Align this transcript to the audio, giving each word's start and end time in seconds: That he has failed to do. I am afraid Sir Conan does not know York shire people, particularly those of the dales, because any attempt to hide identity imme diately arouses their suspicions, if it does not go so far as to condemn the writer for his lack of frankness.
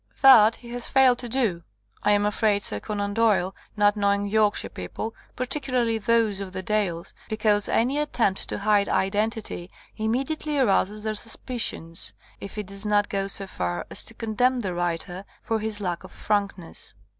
That 0.21 0.55
he 0.55 0.69
has 0.69 0.87
failed 0.89 1.19
to 1.19 1.29
do. 1.29 1.61
I 2.01 2.11
am 2.13 2.25
afraid 2.25 2.63
Sir 2.63 2.79
Conan 2.79 3.13
does 3.13 3.53
not 3.77 3.95
know 3.95 4.13
York 4.23 4.55
shire 4.55 4.67
people, 4.71 5.13
particularly 5.35 5.99
those 5.99 6.39
of 6.39 6.53
the 6.53 6.63
dales, 6.63 7.13
because 7.29 7.69
any 7.69 7.99
attempt 7.99 8.49
to 8.49 8.57
hide 8.57 8.89
identity 8.89 9.69
imme 9.99 10.23
diately 10.23 10.59
arouses 10.59 11.03
their 11.03 11.13
suspicions, 11.13 12.13
if 12.39 12.57
it 12.57 12.65
does 12.65 12.83
not 12.83 13.09
go 13.09 13.27
so 13.27 13.45
far 13.45 13.85
as 13.91 14.03
to 14.05 14.15
condemn 14.15 14.61
the 14.61 14.73
writer 14.73 15.23
for 15.43 15.59
his 15.59 15.79
lack 15.79 16.03
of 16.03 16.09
frankness. 16.11 16.95